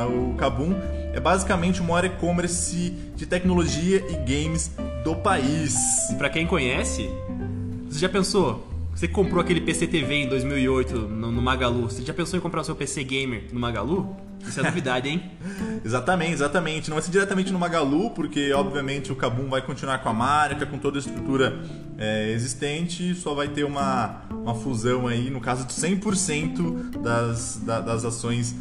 o 0.02 0.34
Kabum, 0.36 0.74
é 1.14 1.20
basicamente 1.20 1.82
o 1.82 1.84
maior 1.84 2.06
e-commerce 2.06 2.94
de 3.16 3.26
tecnologia 3.26 4.04
e 4.10 4.16
games 4.16 4.72
do 5.04 5.16
país. 5.16 6.10
E 6.10 6.16
para 6.16 6.30
quem 6.30 6.48
conhece, 6.48 7.10
você 7.90 8.00
já 8.00 8.10
pensou? 8.10 8.74
Você 8.96 9.08
comprou 9.08 9.42
aquele 9.42 9.60
PC 9.60 9.88
TV 9.88 10.16
em 10.16 10.28
2008 10.28 10.96
no, 10.96 11.32
no, 11.32 11.42
Magalu. 11.42 11.90
Você 11.90 12.04
já 12.04 12.14
pensou 12.14 12.38
em 12.38 12.42
comprar 12.42 12.62
o 12.62 12.64
seu 12.64 12.76
PC 12.76 13.04
gamer 13.04 13.46
no 13.52 13.60
Magalu? 13.60 14.16
Isso 14.48 14.60
é 14.60 14.64
novidade, 14.64 15.10
hein? 15.10 15.32
exatamente, 15.84 16.34
exatamente. 16.34 16.90
Não 16.90 16.96
vai 16.96 17.04
ser 17.04 17.12
diretamente 17.12 17.52
no 17.52 17.58
Magalu, 17.58 18.12
porque 18.12 18.54
obviamente 18.54 19.12
o 19.12 19.16
Kabum 19.16 19.50
vai 19.50 19.62
continuar 19.62 20.00
com 20.00 20.10
a 20.10 20.14
marca, 20.14 20.66
com 20.66 20.78
toda 20.78 20.98
a 20.98 21.00
estrutura 21.00 21.60
é, 21.98 22.32
existente, 22.32 23.16
só 23.16 23.34
vai 23.34 23.48
ter 23.48 23.64
uma, 23.64 24.22
uma 24.30 24.54
fusão 24.54 25.08
aí, 25.08 25.30
no 25.30 25.40
caso 25.40 25.66
de 25.66 25.74
100% 25.74 27.00
das, 27.00 27.62
da, 27.64 27.80
das 27.80 28.06
ações 28.06 28.56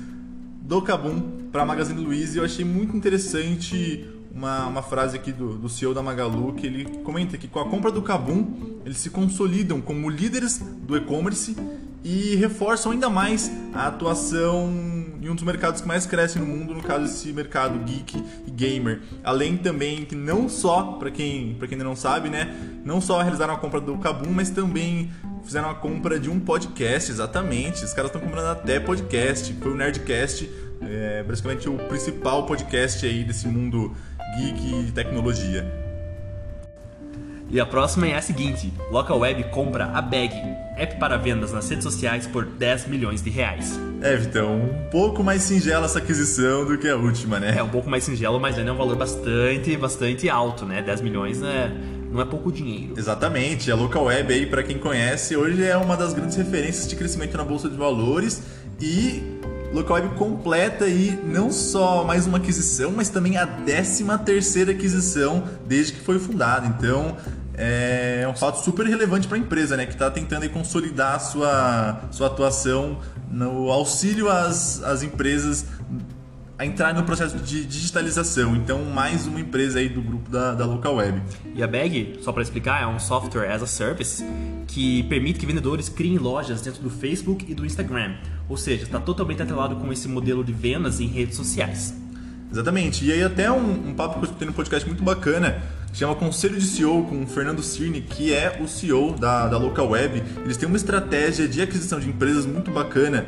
do 0.63 0.81
Kabum 0.81 1.21
para 1.51 1.67
Magazine 1.67 2.01
Luiza 2.01 2.37
e 2.37 2.39
eu 2.39 2.45
achei 2.45 2.65
muito 2.65 2.97
interessante 2.97 4.07
uma, 4.35 4.67
uma 4.67 4.83
frase 4.83 5.17
aqui 5.17 5.33
do, 5.33 5.59
do 5.59 5.69
CEO 5.69 5.93
da 5.93 6.03
Magalu 6.03 6.55
que 6.55 6.67
ele 6.67 6.85
comenta 7.01 7.37
que 7.37 7.49
com 7.49 7.61
a 7.61 7.69
compra 7.69 7.91
do 7.91 8.01
Kabum 8.01 8.79
eles 8.85 8.99
se 8.99 9.11
consolidam 9.11 9.81
como 9.81 10.09
líderes 10.09 10.59
do 10.59 10.97
e-commerce 10.97 11.57
e 12.05 12.35
reforçam 12.37 12.93
ainda 12.93 13.11
mais 13.11 13.51
a 13.75 13.87
atuação 13.89 14.73
em 15.21 15.29
um 15.29 15.35
dos 15.35 15.45
mercados 15.45 15.81
que 15.81 15.87
mais 15.87 16.05
cresce 16.05 16.39
no 16.39 16.47
mundo, 16.47 16.75
no 16.75 16.83
caso 16.83 17.05
esse 17.05 17.33
mercado 17.33 17.79
geek 17.85 18.25
e 18.47 18.51
gamer. 18.51 19.03
Além 19.23 19.57
também 19.57 20.05
que 20.05 20.17
não 20.17 20.49
só, 20.49 20.95
para 20.95 21.11
quem, 21.11 21.57
quem 21.61 21.69
ainda 21.73 21.85
não 21.85 21.95
sabe, 21.95 22.29
né, 22.29 22.53
não 22.85 23.01
só 23.01 23.21
realizaram 23.21 23.55
a 23.55 23.57
compra 23.57 23.81
do 23.81 23.97
Kabum, 23.99 24.33
mas 24.33 24.51
também 24.51 25.11
fizeram 25.45 25.71
a 25.71 25.75
compra 25.75 26.19
de 26.19 26.31
um 26.31 26.41
podcast, 26.41 27.11
exatamente. 27.11 27.85
Os 27.85 27.93
caras 27.93 28.11
estão 28.11 28.21
comprando 28.21 28.47
até 28.47 28.81
podcast. 28.81 29.53
Foi 29.55 29.73
o 29.73 29.75
Nerdcast 29.75 30.49
é 30.89 31.23
basicamente 31.23 31.69
o 31.69 31.77
principal 31.89 32.45
podcast 32.45 33.05
aí 33.07 33.25
desse 33.25 33.47
mundo 33.47 33.95
geek 34.37 34.89
e 34.89 34.93
tecnologia. 34.93 35.65
E 37.49 37.61
a 37.61 37.67
próxima 37.67 38.07
é 38.09 38.17
a 38.17 38.23
seguinte: 38.23 38.73
Local 38.91 39.19
Web 39.19 39.45
compra 39.51 39.87
a 39.87 40.01
Bag, 40.01 40.33
app 40.77 40.97
para 40.99 41.17
vendas 41.19 41.53
nas 41.53 41.69
redes 41.69 41.85
sociais 41.85 42.27
por 42.27 42.47
10 42.47 42.87
milhões 42.87 43.23
de 43.23 43.31
reais. 43.31 43.79
É, 44.01 44.17
Vitão, 44.17 44.57
um 44.57 44.91
pouco 44.91 45.23
mais 45.23 45.43
singela 45.43 45.85
essa 45.85 45.99
aquisição 45.99 46.65
do 46.65 46.79
que 46.79 46.89
a 46.89 46.97
última, 46.97 47.39
né? 47.39 47.55
É 47.57 47.63
um 47.63 47.69
pouco 47.69 47.89
mais 47.89 48.05
singelo, 48.05 48.41
mas 48.41 48.59
ainda 48.59 48.71
é 48.71 48.73
um 48.73 48.77
valor 48.77 48.97
bastante, 48.97 49.77
bastante 49.77 50.29
alto, 50.29 50.65
né? 50.65 50.83
10 50.83 51.03
milhões 51.03 51.43
é, 51.43 51.71
não 52.13 52.21
é 52.21 52.25
pouco 52.25 52.53
dinheiro. 52.53 52.95
Exatamente. 52.97 53.73
A 53.73 53.75
Local 53.75 54.05
Web 54.05 54.33
aí, 54.33 54.47
para 54.47 54.63
quem 54.63 54.79
conhece, 54.79 55.37
hoje 55.37 55.65
é 55.65 55.77
uma 55.77 55.97
das 55.97 56.13
grandes 56.13 56.37
referências 56.37 56.87
de 56.87 56.95
crescimento 56.95 57.37
na 57.37 57.45
bolsa 57.45 57.69
de 57.69 57.77
valores 57.77 58.43
e 58.81 59.23
Localweb 59.73 60.15
completa 60.17 60.85
aí 60.85 61.19
não 61.25 61.51
só 61.51 62.05
mais 62.05 62.27
uma 62.27 62.37
aquisição, 62.37 62.93
mas 62.93 63.09
também 63.09 63.39
a 63.39 63.47
13 63.47 64.05
terceira 64.25 64.73
aquisição 64.73 65.45
desde 65.67 65.95
que 65.95 66.01
foi 66.01 66.19
fundada. 66.19 66.67
Então 66.67 67.17
é 67.55 68.27
um 68.31 68.37
fato 68.37 68.63
super 68.63 68.87
relevante 68.87 69.27
para 69.27 69.37
a 69.37 69.41
empresa, 69.41 69.77
né, 69.77 69.87
que 69.87 69.93
está 69.93 70.11
tentando 70.11 70.49
consolidar 70.51 71.21
sua, 71.21 72.03
sua 72.11 72.27
atuação 72.27 72.99
no 73.31 73.71
auxílio 73.71 74.29
às, 74.29 74.83
às 74.83 75.03
empresas 75.03 75.65
a 76.59 76.67
entrar 76.67 76.95
no 76.95 77.03
processo 77.03 77.37
de 77.39 77.65
digitalização. 77.65 78.55
Então, 78.55 78.85
mais 78.85 79.27
uma 79.27 79.41
empresa 79.41 79.79
aí 79.79 79.89
do 79.89 80.03
grupo 80.03 80.31
da, 80.31 80.55
da 80.55 80.65
Local 80.67 80.97
Web. 80.97 81.23
E 81.55 81.63
a 81.63 81.67
Bag, 81.67 82.19
só 82.21 82.33
para 82.33 82.43
explicar, 82.43 82.83
é 82.83 82.87
um 82.87 82.99
software 82.99 83.51
as 83.51 83.63
a 83.63 83.67
service 83.67 84.25
que 84.67 85.03
permite 85.05 85.39
que 85.39 85.47
vendedores 85.47 85.89
criem 85.89 86.19
lojas 86.19 86.61
dentro 86.61 86.83
do 86.83 86.91
Facebook 86.91 87.45
e 87.51 87.55
do 87.55 87.65
Instagram. 87.65 88.17
Ou 88.49 88.57
seja, 88.57 88.85
está 88.85 89.01
totalmente 89.01 89.43
atrelado 89.43 89.77
com 89.77 89.93
esse 89.93 90.09
modelo 90.09 90.45
de 90.45 90.53
vendas 90.53 91.01
em 91.01 91.07
redes 91.07 91.37
sociais. 91.37 91.95
Exatamente. 92.51 93.05
E 93.05 93.13
aí 93.13 93.23
até 93.23 93.51
um, 93.51 93.89
um 93.89 93.95
papo 93.95 94.15
que 94.15 94.21
eu 94.21 94.25
escutei 94.25 94.47
no 94.47 94.53
podcast 94.53 94.87
muito 94.87 95.03
bacana, 95.03 95.63
que 95.91 95.99
chama 95.99 96.15
Conselho 96.15 96.59
de 96.59 96.67
CEO 96.67 97.05
com 97.05 97.23
o 97.23 97.27
Fernando 97.27 97.63
Cirne, 97.63 98.03
que 98.03 98.33
é 98.33 98.61
o 98.63 98.69
CEO 98.69 99.15
da, 99.19 99.49
da 99.49 99.57
Local 99.57 99.89
Web. 99.89 100.23
Eles 100.45 100.57
têm 100.59 100.69
uma 100.69 100.77
estratégia 100.77 101.49
de 101.49 101.63
aquisição 101.63 101.99
de 101.99 102.09
empresas 102.09 102.45
muito 102.45 102.71
bacana 102.71 103.27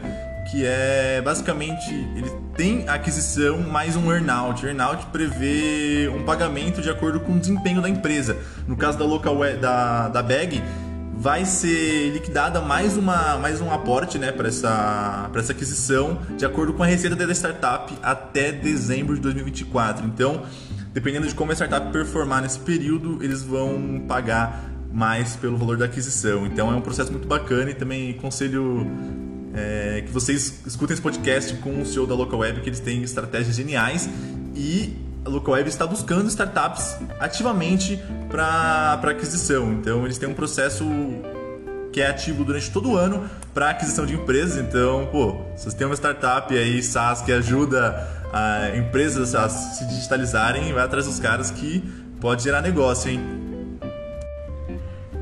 que 0.50 0.64
é 0.64 1.22
basicamente 1.22 1.92
ele 2.16 2.30
tem 2.56 2.88
aquisição 2.88 3.58
mais 3.58 3.96
um 3.96 4.12
earnout. 4.12 4.64
Earnout 4.64 5.06
prevê 5.06 6.10
um 6.14 6.24
pagamento 6.24 6.80
de 6.80 6.90
acordo 6.90 7.20
com 7.20 7.32
o 7.32 7.38
desempenho 7.38 7.80
da 7.80 7.88
empresa. 7.88 8.36
No 8.66 8.76
caso 8.76 8.98
da 8.98 9.04
local 9.04 9.36
da, 9.60 10.08
da 10.08 10.22
Bag, 10.22 10.62
vai 11.16 11.44
ser 11.44 12.10
liquidada 12.10 12.60
mais 12.60 12.96
uma 12.96 13.38
mais 13.38 13.60
um 13.60 13.72
aporte, 13.72 14.18
né, 14.18 14.30
para 14.30 14.48
essa 14.48 15.28
para 15.32 15.40
essa 15.40 15.52
aquisição 15.52 16.18
de 16.36 16.44
acordo 16.44 16.74
com 16.74 16.82
a 16.82 16.86
receita 16.86 17.16
da 17.16 17.32
startup 17.32 17.92
até 18.02 18.52
dezembro 18.52 19.14
de 19.14 19.22
2024. 19.22 20.04
Então, 20.06 20.42
dependendo 20.92 21.26
de 21.26 21.34
como 21.34 21.50
a 21.50 21.54
startup 21.54 21.90
performar 21.92 22.42
nesse 22.42 22.58
período, 22.58 23.22
eles 23.22 23.42
vão 23.42 24.04
pagar 24.06 24.70
mais 24.92 25.34
pelo 25.34 25.56
valor 25.56 25.76
da 25.76 25.86
aquisição. 25.86 26.46
Então 26.46 26.72
é 26.72 26.76
um 26.76 26.80
processo 26.80 27.10
muito 27.10 27.26
bacana 27.26 27.70
e 27.70 27.74
também 27.74 28.12
conselho 28.14 28.86
é, 29.54 30.02
que 30.04 30.12
vocês 30.12 30.60
escutem 30.66 30.94
esse 30.94 31.02
podcast 31.02 31.54
com 31.56 31.80
o 31.80 31.86
CEO 31.86 32.06
da 32.06 32.14
Local 32.14 32.40
Web, 32.40 32.60
que 32.60 32.68
eles 32.68 32.80
têm 32.80 33.02
estratégias 33.02 33.54
geniais 33.54 34.08
e 34.54 34.96
a 35.24 35.28
Local 35.28 35.54
Web 35.54 35.68
está 35.68 35.86
buscando 35.86 36.28
startups 36.28 36.96
ativamente 37.18 37.98
para 38.28 39.00
aquisição. 39.02 39.72
Então, 39.72 40.04
eles 40.04 40.18
têm 40.18 40.28
um 40.28 40.34
processo 40.34 40.84
que 41.92 42.00
é 42.00 42.08
ativo 42.08 42.44
durante 42.44 42.70
todo 42.70 42.90
o 42.90 42.96
ano 42.96 43.30
para 43.54 43.70
aquisição 43.70 44.04
de 44.04 44.14
empresas. 44.14 44.58
Então, 44.58 45.08
pô, 45.10 45.40
se 45.56 45.64
você 45.64 45.76
tem 45.76 45.86
uma 45.86 45.94
startup 45.94 46.52
aí, 46.56 46.82
SaaS, 46.82 47.22
que 47.22 47.32
ajuda 47.32 48.06
a 48.32 48.76
empresas 48.76 49.34
a 49.34 49.48
se 49.48 49.86
digitalizarem, 49.86 50.72
vai 50.72 50.84
atrás 50.84 51.06
dos 51.06 51.20
caras 51.20 51.50
que 51.52 51.82
pode 52.20 52.42
gerar 52.42 52.60
negócio, 52.60 53.10
hein? 53.10 53.53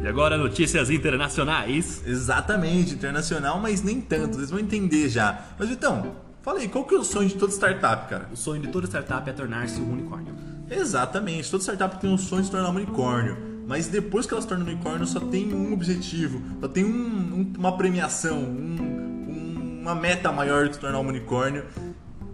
E 0.03 0.09
agora 0.09 0.37
notícias 0.37 0.91
internacionais. 0.91 2.03
Exatamente, 2.05 2.95
internacional, 2.95 3.61
mas 3.61 3.85
nem 3.85 4.01
tanto. 4.01 4.35
Vocês 4.35 4.51
vão 4.51 4.59
entender 4.59 5.09
já. 5.09 5.45
Mas 5.57 5.71
então, 5.71 6.17
fala 6.43 6.59
aí, 6.59 6.67
qual 6.69 6.85
que 6.85 6.93
é 6.93 6.99
o 6.99 7.05
sonho 7.05 7.29
de 7.29 7.37
toda 7.37 7.53
startup, 7.53 8.11
cara? 8.11 8.29
O 8.33 8.37
sonho 8.37 8.61
de 8.61 8.67
toda 8.67 8.89
startup 8.89 9.31
é 9.31 9.33
tornar-se 9.33 9.81
um 9.81 9.93
unicórnio. 9.93 10.35
Exatamente, 10.69 11.49
toda 11.49 11.63
startup 11.63 12.01
tem 12.01 12.11
um 12.11 12.19
sonho 12.19 12.41
de 12.41 12.47
se 12.47 12.51
tornar 12.51 12.71
um 12.71 12.75
unicórnio. 12.75 13.37
Mas 13.69 13.87
depois 13.87 14.27
que 14.27 14.35
ela 14.35 14.43
se 14.43 14.49
torna 14.49 14.65
um 14.65 14.67
unicórnio, 14.67 15.07
só 15.07 15.21
tem 15.21 15.55
um 15.55 15.73
objetivo, 15.73 16.43
só 16.61 16.67
tem 16.67 16.85
um, 16.85 16.89
um, 16.89 17.53
uma 17.57 17.77
premiação, 17.77 18.39
um, 18.39 19.79
uma 19.83 19.95
meta 19.95 20.33
maior 20.33 20.67
de 20.67 20.75
se 20.75 20.81
tornar 20.81 20.99
um 20.99 21.07
unicórnio, 21.07 21.65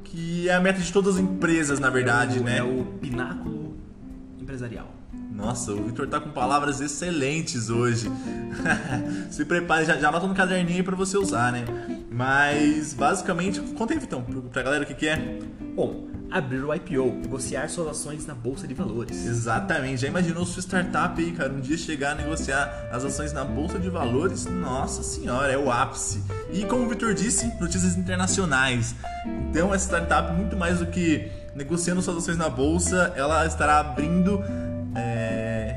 que 0.04 0.48
é 0.48 0.54
a 0.54 0.60
meta 0.60 0.80
de 0.80 0.90
todas 0.90 1.16
as 1.16 1.20
empresas, 1.20 1.78
na 1.78 1.90
verdade, 1.90 2.38
é 2.38 2.40
o, 2.40 2.44
né? 2.44 2.58
É 2.58 2.62
o 2.62 2.84
pináculo 2.98 3.76
empresarial. 4.40 4.97
Nossa, 5.38 5.72
o 5.72 5.84
Victor 5.84 6.08
tá 6.08 6.18
com 6.18 6.30
palavras 6.30 6.80
excelentes 6.80 7.70
hoje. 7.70 8.10
Se 9.30 9.44
prepare, 9.44 9.86
já, 9.86 9.96
já 9.96 10.08
anota 10.08 10.26
no 10.26 10.34
caderninho 10.34 10.78
aí 10.78 10.82
pra 10.82 10.96
você 10.96 11.16
usar, 11.16 11.52
né? 11.52 11.64
Mas, 12.10 12.92
basicamente, 12.92 13.60
conta 13.60 13.94
aí, 13.94 14.00
Vitão, 14.00 14.20
pra 14.52 14.64
galera 14.64 14.82
o 14.82 14.86
que, 14.86 14.94
que 14.94 15.06
é. 15.06 15.38
Bom, 15.76 16.08
abrir 16.28 16.64
o 16.64 16.74
IPO, 16.74 17.20
negociar 17.22 17.68
suas 17.68 17.86
ações 17.86 18.26
na 18.26 18.34
bolsa 18.34 18.66
de 18.66 18.74
valores. 18.74 19.24
Exatamente. 19.24 20.02
Já 20.02 20.08
imaginou 20.08 20.44
sua 20.44 20.60
startup 20.60 21.22
aí, 21.22 21.30
cara, 21.30 21.52
um 21.52 21.60
dia 21.60 21.78
chegar 21.78 22.12
a 22.12 22.14
negociar 22.16 22.88
as 22.90 23.04
ações 23.04 23.32
na 23.32 23.44
bolsa 23.44 23.78
de 23.78 23.88
valores? 23.88 24.44
Nossa 24.46 25.04
senhora, 25.04 25.52
é 25.52 25.56
o 25.56 25.70
ápice. 25.70 26.20
E 26.52 26.64
como 26.64 26.84
o 26.84 26.88
Victor 26.88 27.14
disse, 27.14 27.46
notícias 27.60 27.96
internacionais. 27.96 28.96
Então, 29.48 29.72
essa 29.72 29.84
startup, 29.84 30.32
muito 30.32 30.56
mais 30.56 30.80
do 30.80 30.86
que 30.86 31.30
negociando 31.54 32.02
suas 32.02 32.16
ações 32.16 32.36
na 32.36 32.50
bolsa, 32.50 33.12
ela 33.14 33.46
estará 33.46 33.78
abrindo 33.78 34.42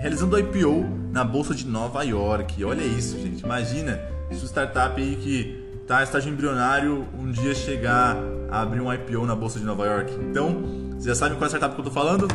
realizando 0.01 0.38
IPO 0.38 0.84
na 1.12 1.24
bolsa 1.24 1.53
de 1.53 1.65
Nova 1.65 2.01
York. 2.03 2.63
Olha 2.65 2.81
isso, 2.81 3.20
gente. 3.20 3.43
Imagina 3.43 4.01
se 4.31 4.43
startup 4.46 5.00
aí 5.00 5.15
que 5.15 5.63
tá 5.86 6.01
em 6.01 6.03
estágio 6.03 6.34
embrionário 6.34 7.05
um 7.20 7.31
dia 7.31 7.53
chegar 7.53 8.17
a 8.50 8.62
abrir 8.62 8.81
um 8.81 8.91
IPO 8.91 9.27
na 9.27 9.36
bolsa 9.36 9.60
de 9.60 9.65
Nova 9.65 9.86
York. 9.86 10.12
Então, 10.29 10.63
vocês 10.93 11.05
já 11.05 11.15
sabem 11.15 11.38
qual 11.38 11.43
é 11.43 11.46
a 11.46 11.50
startup 11.50 11.75
que 11.75 11.81
eu 11.81 11.86
tô 11.86 11.91
falando? 11.91 12.27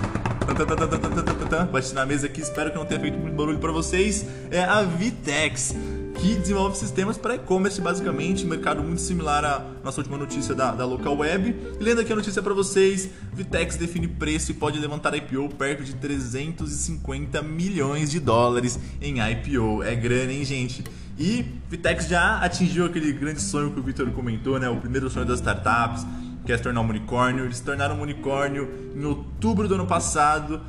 Bate 1.72 1.92
na 1.92 2.06
mesa 2.06 2.26
aqui, 2.26 2.40
espero 2.40 2.70
que 2.70 2.76
não 2.78 2.86
tenha 2.86 3.00
feito 3.00 3.18
muito 3.18 3.34
barulho 3.34 3.58
para 3.58 3.72
vocês. 3.72 4.24
É 4.48 4.62
a 4.62 4.82
Vitex 4.82 5.74
que 6.16 6.34
desenvolve 6.34 6.76
sistemas 6.76 7.18
para 7.18 7.34
e-commerce, 7.34 7.80
basicamente, 7.80 8.44
mercado 8.44 8.82
muito 8.82 9.00
similar 9.00 9.44
à 9.44 9.64
nossa 9.84 10.00
última 10.00 10.16
notícia 10.16 10.54
da, 10.54 10.72
da 10.72 10.84
local 10.84 11.16
web. 11.18 11.54
E 11.78 11.82
lendo 11.82 12.00
aqui 12.00 12.12
a 12.12 12.16
notícia 12.16 12.42
para 12.42 12.54
vocês, 12.54 13.10
Vitex 13.32 13.76
define 13.76 14.08
preço 14.08 14.50
e 14.50 14.54
pode 14.54 14.78
levantar 14.78 15.14
IPO 15.14 15.50
perto 15.50 15.84
de 15.84 15.94
350 15.94 17.42
milhões 17.42 18.10
de 18.10 18.18
dólares 18.18 18.78
em 19.00 19.16
IPO. 19.20 19.82
É 19.82 19.94
grana, 19.94 20.32
hein, 20.32 20.44
gente? 20.44 20.82
E 21.18 21.44
Vitex 21.68 22.08
já 22.08 22.38
atingiu 22.38 22.86
aquele 22.86 23.12
grande 23.12 23.40
sonho 23.40 23.70
que 23.70 23.80
o 23.80 23.82
Victor 23.82 24.10
comentou, 24.10 24.58
né? 24.58 24.68
O 24.68 24.76
primeiro 24.76 25.10
sonho 25.10 25.26
das 25.26 25.38
startups, 25.38 26.06
que 26.44 26.52
é 26.52 26.56
se 26.56 26.62
tornar 26.62 26.80
um 26.80 26.88
unicórnio. 26.88 27.44
Eles 27.44 27.58
se 27.58 27.62
tornaram 27.62 27.96
um 27.96 28.00
unicórnio 28.00 28.68
em 28.94 29.04
outubro 29.04 29.68
do 29.68 29.74
ano 29.74 29.86
passado, 29.86 30.60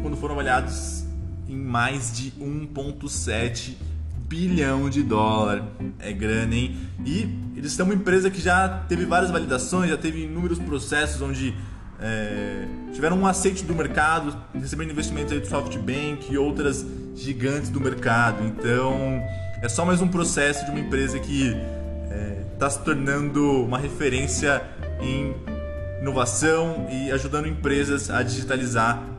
quando 0.00 0.16
foram 0.16 0.34
avaliados 0.34 1.04
em 1.48 1.56
mais 1.56 2.12
de 2.12 2.30
1,7 2.32 3.74
bilhão 4.32 4.88
de 4.88 5.02
dólar. 5.02 5.62
É 5.98 6.10
grana, 6.10 6.54
hein? 6.54 6.74
E 7.04 7.28
eles 7.54 7.72
são 7.72 7.84
uma 7.84 7.94
empresa 7.94 8.30
que 8.30 8.40
já 8.40 8.66
teve 8.88 9.04
várias 9.04 9.30
validações, 9.30 9.90
já 9.90 9.96
teve 9.98 10.22
inúmeros 10.24 10.58
processos 10.58 11.20
onde 11.20 11.54
é, 12.00 12.64
tiveram 12.94 13.18
um 13.18 13.26
aceite 13.26 13.62
do 13.62 13.74
mercado, 13.74 14.34
recebendo 14.54 14.90
investimentos 14.90 15.34
aí 15.34 15.38
do 15.38 15.46
SoftBank 15.46 16.32
e 16.32 16.38
outras 16.38 16.84
gigantes 17.14 17.68
do 17.68 17.78
mercado. 17.78 18.42
Então, 18.46 19.22
é 19.60 19.68
só 19.68 19.84
mais 19.84 20.00
um 20.00 20.08
processo 20.08 20.64
de 20.64 20.70
uma 20.70 20.80
empresa 20.80 21.18
que 21.18 21.54
está 22.54 22.66
é, 22.66 22.70
se 22.70 22.82
tornando 22.82 23.62
uma 23.62 23.78
referência 23.78 24.62
em 24.98 25.34
inovação 26.00 26.86
e 26.90 27.12
ajudando 27.12 27.46
empresas 27.48 28.08
a 28.08 28.22
digitalizar 28.22 29.12